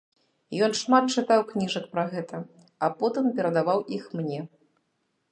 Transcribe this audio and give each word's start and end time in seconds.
Ён 0.67 0.71
шмат 0.77 1.03
чытаў 1.21 1.43
кніжак 1.49 1.85
пра 1.91 2.05
гэта, 2.13 2.39
а 2.87 2.89
потым 3.03 3.27
перадаваў 3.35 3.79
іх 3.99 4.09
мне. 4.21 4.39